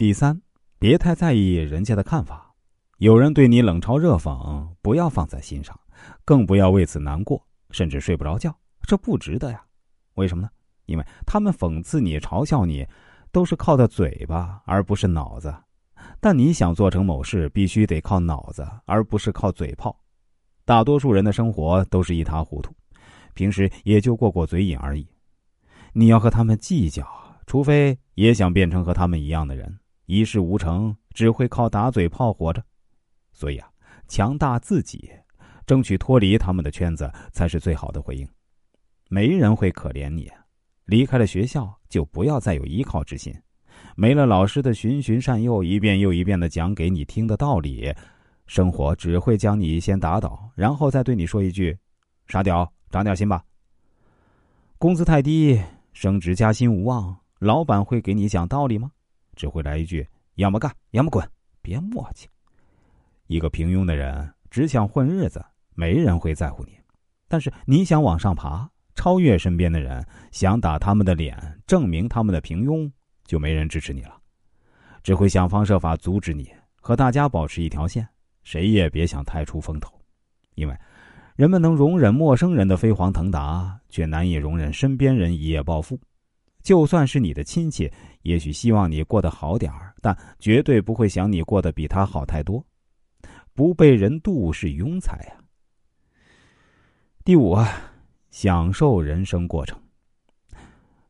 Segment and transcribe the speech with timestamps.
[0.00, 0.40] 第三，
[0.78, 2.54] 别太在意人家的看法。
[2.96, 5.78] 有人对你冷嘲热讽，不要放在心上，
[6.24, 8.50] 更不要为此难过，甚至睡不着觉。
[8.88, 9.62] 这不值得呀。
[10.14, 10.48] 为什么呢？
[10.86, 12.88] 因为他们讽刺你、嘲笑你，
[13.30, 15.54] 都是靠的嘴巴，而不是脑子。
[16.18, 19.94] 但你想做成某事，必须得靠脑子，而不是靠嘴炮。
[20.64, 22.74] 大多数人的生活都是一塌糊涂，
[23.34, 25.06] 平时也就过过嘴瘾而已。
[25.92, 27.06] 你要和他们计较，
[27.46, 29.78] 除非也想变成和他们一样的人，
[30.10, 32.60] 一事无成，只会靠打嘴炮活着。
[33.32, 33.70] 所以啊，
[34.08, 35.08] 强大自己，
[35.64, 38.28] 争取脱离他们的圈子，才是最好的回应。
[39.08, 40.28] 没人会可怜你，
[40.86, 43.32] 离开了学校就不要再有依靠之心，
[43.94, 47.94] 没了老师的循循善诱，一遍又一遍的讲给你听的道理，
[48.48, 51.78] 生活只会将你先打倒，然后再对你说一句
[52.26, 53.44] ：“傻屌，长点心吧。”
[54.76, 55.60] 工资太低。
[55.92, 58.92] 升职加薪无望，老板会给你讲道理吗？
[59.40, 61.26] 只会来一句：“要么干，要么滚，
[61.62, 62.26] 别磨叽。”
[63.26, 65.42] 一个平庸的人只想混日子，
[65.74, 66.72] 没人会在乎你；
[67.26, 72.92] 但是你想往上爬，超越身边的人，想打他们的脸，证明他们的平庸，
[73.24, 74.14] 就没人支持你了，
[75.02, 78.06] 只会想方设法阻止你和大家保持一条线。
[78.42, 79.90] 谁也别想太出风头，
[80.54, 80.76] 因为。
[81.36, 85.98] 人们能容忍陌生人的飞黄腾达，却难以容忍身边人一夜暴富。
[86.62, 87.90] 就算是你的亲戚，
[88.22, 92.64] 也许希望你过得好点儿，但绝对不会想你过得比他好太多。
[93.54, 95.36] 不被人妒是庸才呀。
[97.24, 97.68] 第五啊，
[98.30, 99.78] 享受人生过程。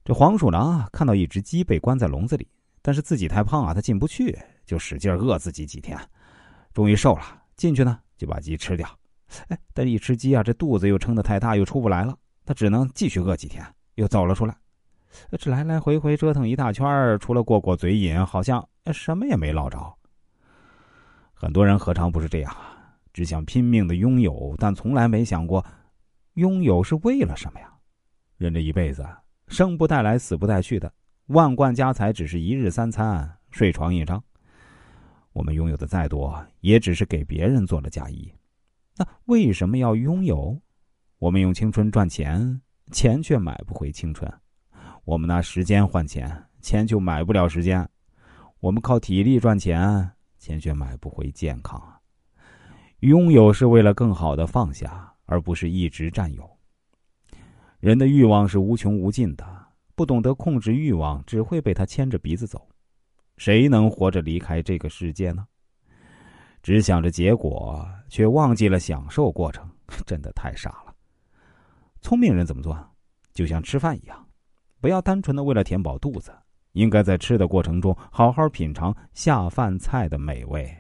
[0.05, 2.49] 这黄鼠狼啊，看到一只鸡被关在笼子里，
[2.83, 5.97] 但是自己太胖啊，它进不去，就使劲饿自己几天，
[6.73, 7.43] 终于瘦了。
[7.57, 8.89] 进去呢，就把鸡吃掉。
[9.49, 12.17] 哎，但一吃鸡啊，这肚子又撑得太大，又出不来了。
[12.45, 14.57] 它只能继续饿几天，又走了出来。
[15.39, 19.79] 这来来回回折腾一大圈，除了过过嘴瘾，好像什么也没捞着。
[21.35, 22.77] 很多人何尝不是这样啊？
[23.13, 25.65] 只想拼命的拥有，但从来没想过，
[26.35, 27.73] 拥有是为了什么呀？
[28.37, 29.05] 人这一辈子，
[29.49, 30.93] 生不带来，死不带去的，
[31.27, 34.23] 万贯家财只是一日三餐，睡床一张。
[35.33, 38.33] 我们拥有的再多，也只是给别人做了嫁衣。
[38.97, 40.61] 那为什么要拥有？
[41.19, 42.61] 我们用青春赚钱，
[42.93, 44.31] 钱却买不回青春；
[45.11, 47.85] 我们拿时间换钱，钱就买不了时间；
[48.61, 51.83] 我们靠体力赚钱，钱却买不回健康。
[53.01, 56.49] 拥有是为了更好的放下，而不是一直占有。
[57.81, 59.45] 人的欲望是无穷无尽的，
[59.97, 62.69] 不懂得控制欲望，只会被他牵着鼻子走。
[63.37, 65.45] 谁能活着离开这个世界呢？
[66.63, 69.69] 只想着结果，却忘记了享受过程，
[70.07, 70.95] 真的太傻了。
[72.01, 72.79] 聪明人怎么做？
[73.35, 74.25] 就像吃饭一样，
[74.81, 76.33] 不要单纯的为了填饱肚子，
[76.73, 80.75] 应该在吃的过程中好好品尝下饭菜的美味。